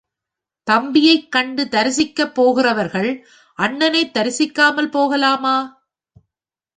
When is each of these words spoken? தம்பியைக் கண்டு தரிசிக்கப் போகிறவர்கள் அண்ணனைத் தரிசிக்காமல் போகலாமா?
தம்பியைக் 0.67 1.31
கண்டு 1.31 1.63
தரிசிக்கப் 1.71 2.33
போகிறவர்கள் 2.33 3.09
அண்ணனைத் 3.59 4.13
தரிசிக்காமல் 4.17 4.89
போகலாமா? 4.89 5.55